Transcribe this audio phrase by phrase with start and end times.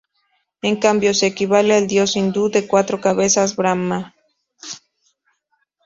[0.63, 4.15] En cambio sí equivale al dios hindú de cuatro cabezas, Brahma.